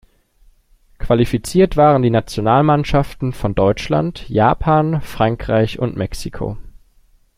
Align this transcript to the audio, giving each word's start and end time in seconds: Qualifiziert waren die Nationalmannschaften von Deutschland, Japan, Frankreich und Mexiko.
Qualifiziert 0.97 1.77
waren 1.77 2.01
die 2.01 2.09
Nationalmannschaften 2.09 3.33
von 3.33 3.53
Deutschland, 3.53 4.27
Japan, 4.29 4.99
Frankreich 5.03 5.77
und 5.77 5.95
Mexiko. 5.95 6.57